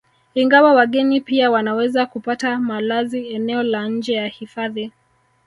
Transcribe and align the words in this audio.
Ingawa 0.33 0.73
wageni 0.73 1.21
pia 1.21 1.51
wanaweza 1.51 2.05
kupata 2.05 2.59
malazi 2.59 3.27
eneo 3.33 3.63
la 3.63 3.87
nje 3.87 4.13
ya 4.13 4.27
hifadhi 4.27 4.91